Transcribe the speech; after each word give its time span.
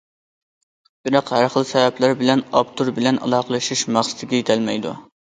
بىراق 1.07 1.29
ھەر 1.35 1.45
خىل 1.57 1.69
سەۋەبلەر 1.73 2.17
بىلەن 2.23 2.43
ئاپتور 2.49 2.93
بىلەن 2.99 3.23
ئالاقىلىشىش 3.23 3.89
مەقسىتىگە 3.97 4.45
يېتەلمەيدۇ. 4.45 5.01